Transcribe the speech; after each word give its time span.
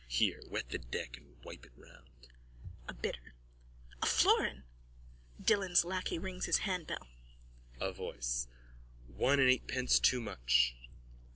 _Here 0.07 0.41
wet 0.47 0.69
the 0.69 0.79
deck 0.79 1.15
and 1.15 1.37
wipe 1.43 1.63
it 1.63 1.73
round! 1.75 2.27
A 2.87 2.93
BIDDER: 2.95 3.35
A 4.01 4.07
florin. 4.07 4.63
(Dillon's 5.39 5.85
lacquey 5.85 6.17
rings 6.17 6.45
his 6.45 6.57
handbell.) 6.65 7.05
THE 7.05 7.05
LACQUEY: 7.05 7.77
Barang! 7.77 7.87
A 7.87 7.93
VOICE: 7.93 8.47
One 9.05 9.39
and 9.39 9.49
eightpence 9.51 9.99
too 9.99 10.19
much. 10.19 10.73